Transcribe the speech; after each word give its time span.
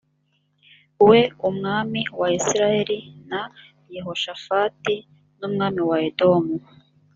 we 1.07 1.19
umwami 1.49 2.01
wa 2.19 2.27
isirayeli 2.37 2.97
na 3.29 3.41
yehoshafati 3.93 4.95
n 5.39 5.41
umwami 5.49 5.81
wa 5.89 5.97
edomu 6.09 6.55